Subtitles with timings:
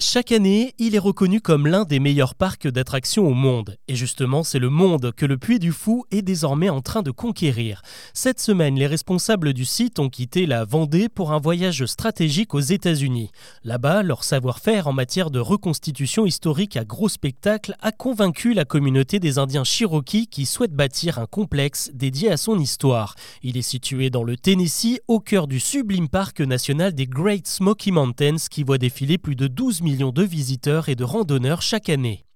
[0.00, 3.78] Chaque année, il est reconnu comme l'un des meilleurs parcs d'attractions au monde.
[3.88, 7.10] Et justement, c'est le monde que le Puy du Fou est désormais en train de
[7.10, 7.82] conquérir.
[8.14, 12.60] Cette semaine, les responsables du site ont quitté la Vendée pour un voyage stratégique aux
[12.60, 13.32] États-Unis.
[13.64, 19.18] Là-bas, leur savoir-faire en matière de reconstitution historique à gros spectacle a convaincu la communauté
[19.18, 23.16] des Indiens Cherokee qui souhaitent bâtir un complexe dédié à son histoire.
[23.42, 27.90] Il est situé dans le Tennessee, au cœur du sublime parc national des Great Smoky
[27.90, 32.27] Mountains qui voit défiler plus de 12 millions de visiteurs et de randonneurs chaque année.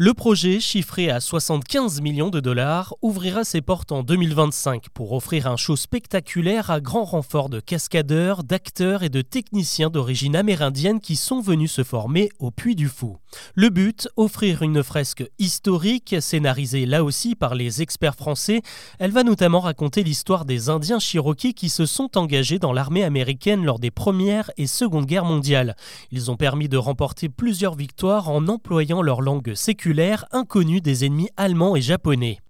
[0.00, 5.48] Le projet, chiffré à 75 millions de dollars, ouvrira ses portes en 2025 pour offrir
[5.48, 11.16] un show spectaculaire à grand renfort de cascadeurs, d'acteurs et de techniciens d'origine amérindienne qui
[11.16, 13.16] sont venus se former au Puy du Fou.
[13.56, 18.62] Le but, offrir une fresque historique, scénarisée là aussi par les experts français.
[19.00, 23.64] Elle va notamment raconter l'histoire des Indiens Cherokees qui se sont engagés dans l'armée américaine
[23.64, 25.74] lors des Premières et Secondes Guerres mondiales.
[26.12, 29.54] Ils ont permis de remporter plusieurs victoires en employant leur langue
[29.88, 32.40] séculaire inconnu des ennemis allemands et japonais.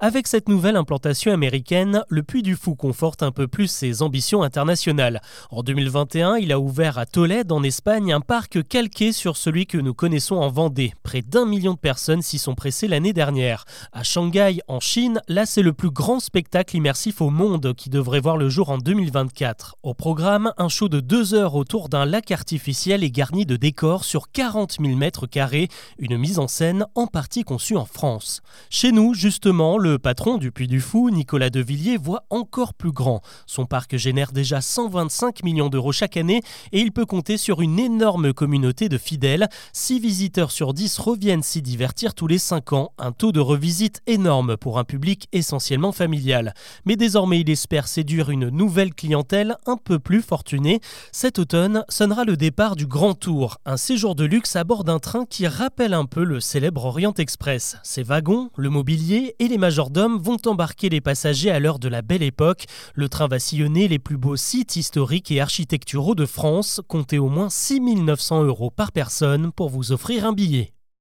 [0.00, 4.44] Avec cette nouvelle implantation américaine, le Puy du Fou conforte un peu plus ses ambitions
[4.44, 5.20] internationales.
[5.50, 9.76] En 2021, il a ouvert à Tolède, en Espagne, un parc calqué sur celui que
[9.76, 10.94] nous connaissons en Vendée.
[11.02, 13.64] Près d'un million de personnes s'y sont pressées l'année dernière.
[13.92, 18.20] À Shanghai, en Chine, là c'est le plus grand spectacle immersif au monde qui devrait
[18.20, 19.78] voir le jour en 2024.
[19.82, 24.04] Au programme, un show de deux heures autour d'un lac artificiel et garni de décors
[24.04, 25.66] sur 40 000 mètres carrés,
[25.98, 28.42] une mise en scène en partie conçue en France.
[28.70, 32.92] Chez nous, justement, le le patron du Puy du Fou, Nicolas Devilliers, voit encore plus
[32.92, 33.22] grand.
[33.46, 37.78] Son parc génère déjà 125 millions d'euros chaque année et il peut compter sur une
[37.78, 39.48] énorme communauté de fidèles.
[39.72, 44.02] 6 visiteurs sur 10 reviennent s'y divertir tous les 5 ans, un taux de revisite
[44.06, 46.52] énorme pour un public essentiellement familial.
[46.84, 50.80] Mais désormais, il espère séduire une nouvelle clientèle un peu plus fortunée.
[51.12, 54.98] Cet automne sonnera le départ du Grand Tour, un séjour de luxe à bord d'un
[54.98, 57.78] train qui rappelle un peu le célèbre Orient Express.
[57.82, 59.77] Ses wagons, le mobilier et les majors
[60.18, 62.64] vont embarquer les passagers à l'heure de la belle époque.
[62.94, 66.80] Le train va sillonner les plus beaux sites historiques et architecturaux de France.
[66.88, 70.72] Comptez au moins 6 900 euros par personne pour vous offrir un billet.